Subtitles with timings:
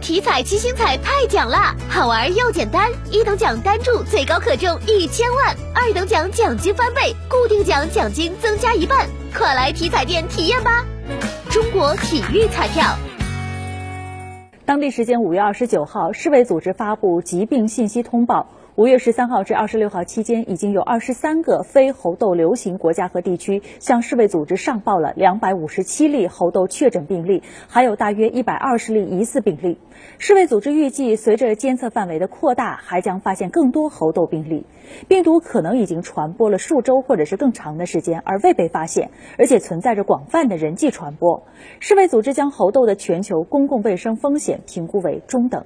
[0.00, 10.84] 体彩七星彩太奖啦，好玩又简单，一等奖单注最高可中一千万，二等奖奖金翻倍，固定奖奖金增加一半，快来体彩店体验吧！
[11.50, 12.96] 中国体育彩票。
[14.64, 18.48] 当地时间五月二十九号，世卫组织发布疾病信息通报。
[18.76, 29.78] 五月十三号至二十六号期间，已经有二十三个非猴痘流行国家和地区向世卫组织上报了两百五十七例猴痘确诊病例，还有大约一百二十例疑似病例。
[30.18, 34.66] 世卫组织预计，随着监测范围的扩大，还将发现更多猴痘病例。
[35.08, 41.44] 病毒可能已经传播了数周或者是更长的时间，而未被发现，而且存在着广泛的人际传播。
[41.80, 45.64] 世卫组织将猴痘的全球公共卫生风险评估为中等。